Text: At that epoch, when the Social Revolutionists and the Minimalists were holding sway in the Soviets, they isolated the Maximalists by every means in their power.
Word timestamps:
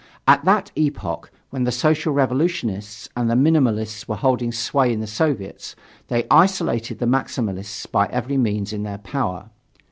At 0.27 0.43
that 0.45 0.71
epoch, 0.75 1.31
when 1.51 1.63
the 1.63 1.71
Social 1.71 2.11
Revolutionists 2.11 3.07
and 3.15 3.29
the 3.29 3.35
Minimalists 3.35 4.07
were 4.07 4.15
holding 4.15 4.51
sway 4.51 4.91
in 4.91 4.99
the 4.99 5.05
Soviets, 5.05 5.75
they 6.07 6.25
isolated 6.31 6.97
the 6.97 7.05
Maximalists 7.05 7.85
by 7.85 8.07
every 8.07 8.37
means 8.37 8.73
in 8.73 8.81
their 8.81 8.97
power. 8.97 9.51